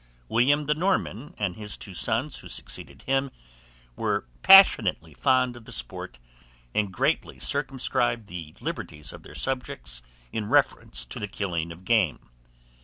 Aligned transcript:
William 0.27 0.65
the 0.65 0.73
Norman, 0.73 1.35
and 1.37 1.55
his 1.55 1.77
two 1.77 1.93
sons 1.93 2.39
who 2.39 2.47
succeeded 2.47 3.03
him, 3.03 3.29
were 3.95 4.25
passionately 4.41 5.13
fond 5.13 5.55
of 5.55 5.65
the 5.65 5.71
sport, 5.71 6.17
and 6.73 6.91
greatly 6.91 7.37
circumscribed 7.37 8.25
the 8.25 8.55
liberties 8.59 9.13
of 9.13 9.21
their 9.21 9.35
subjects 9.35 10.01
in 10.31 10.49
reference 10.49 11.05
to 11.05 11.19
the 11.19 11.27
killing 11.27 11.71
of 11.71 11.85
game. 11.85 12.31